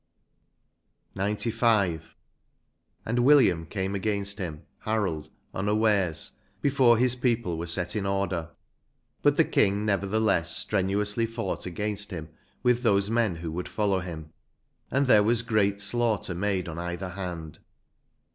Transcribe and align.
190 1.13 1.51
XCV.".... 1.51 2.01
and 3.05 3.19
William 3.19 3.67
came 3.67 3.93
against 3.93 4.39
him 4.39 4.63
(Harold) 4.79 5.29
unawares, 5.53 6.31
before 6.59 6.97
his 6.97 7.13
people 7.15 7.55
were 7.55 7.67
set 7.67 7.95
in 7.95 8.07
order. 8.07 8.49
But 9.21 9.37
the 9.37 9.43
King, 9.43 9.85
nevertheless, 9.85 10.57
strenuously 10.57 11.27
fought 11.27 11.67
against 11.67 12.09
him 12.09 12.29
with 12.63 12.81
those 12.81 13.11
men 13.11 13.35
who 13.35 13.51
would 13.51 13.67
follow 13.69 13.99
him; 13.99 14.33
and 14.89 15.05
there 15.05 15.21
was 15.21 15.43
great 15.43 15.79
slaughter 15.79 16.33
made 16.33 16.67
on 16.67 16.79
either 16.79 17.09
hand. 17.09 17.59